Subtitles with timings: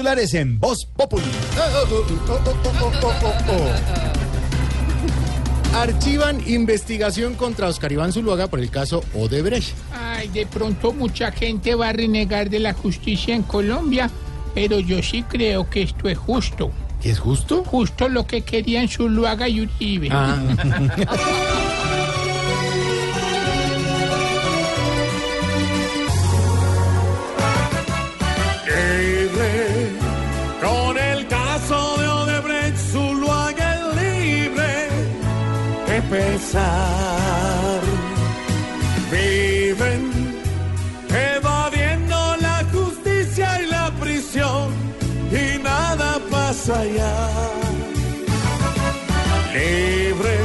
[0.00, 1.24] en Voz Populi.
[5.74, 9.74] Archivan investigación contra Oscar Iván Zuluaga por el caso Odebrecht.
[9.92, 14.08] Ay, de pronto mucha gente va a renegar de la justicia en Colombia,
[14.54, 16.70] pero yo sí creo que esto es justo.
[17.02, 17.64] ¿Qué es justo?
[17.64, 20.10] Justo lo que querían Zuluaga y Uribe.
[20.12, 20.38] Ah.
[36.10, 37.80] pesar.
[39.10, 40.02] Viven
[41.10, 44.68] evadiendo la justicia y la prisión
[45.30, 47.16] y nada pasa allá.
[49.54, 50.38] Libre,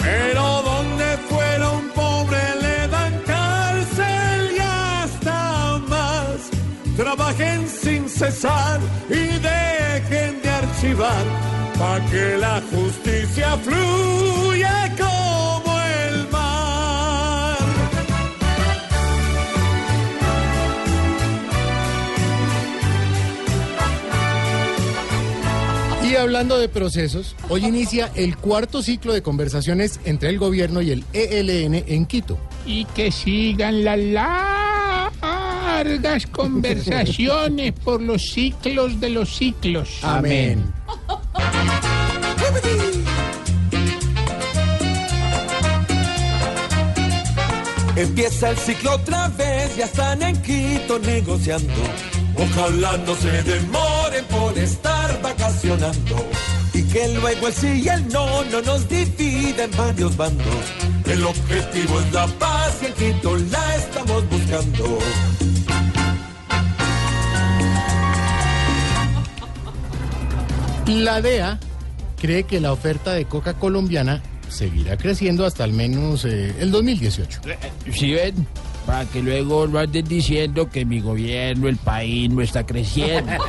[0.00, 6.50] pero donde fueron pobres le dan cárcel y hasta más.
[6.96, 11.24] Trabajen sin cesar y dejen de archivar
[11.78, 14.03] para que la justicia fluya
[26.14, 30.92] Y hablando de procesos, hoy inicia el cuarto ciclo de conversaciones entre el gobierno y
[30.92, 32.38] el ELN en Quito.
[32.64, 33.98] Y que sigan las
[35.18, 39.98] largas conversaciones por los ciclos de los ciclos.
[40.02, 40.62] Amén.
[47.96, 51.72] Empieza el ciclo otra vez, ya están en Quito negociando.
[52.36, 54.93] Ojalá no se demoren por estar
[55.24, 56.16] vacacionando.
[56.74, 60.64] Y que luego el sí y el no no nos dividen varios bandos.
[61.06, 64.98] El objetivo es la paz y en Quito la estamos buscando.
[70.86, 71.58] La DEA
[72.20, 77.40] cree que la oferta de coca colombiana seguirá creciendo hasta al menos eh, el 2018.
[77.92, 78.46] Si ven,
[78.86, 83.32] para que luego no anden diciendo que mi gobierno, el país no está creciendo.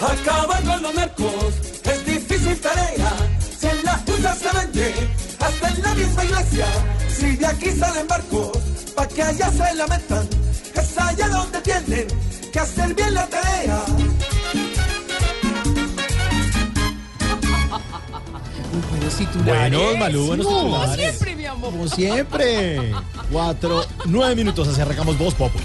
[0.00, 1.54] Acabar con los narcos
[1.84, 3.12] es difícil tarea.
[3.58, 4.94] Si en la puta se vende,
[5.38, 6.66] hasta en la misma iglesia.
[7.08, 8.58] Si de aquí salen barcos,
[8.94, 10.28] pa' que allá se la metan.
[10.74, 12.06] Es allá donde tienen
[12.52, 13.84] que hacer bien la tarea.
[19.44, 21.18] Buenos, Malú, buenos titulares.
[21.60, 22.92] Como siempre.
[23.30, 25.64] Cuatro, nueve minutos, así arrancamos Voz Populi.